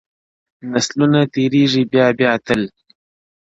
نسلونه 0.71 1.19
تېرېږي 1.33 1.83
بيا 1.91 2.07
بيا 2.17 2.33
تل, 2.45 2.61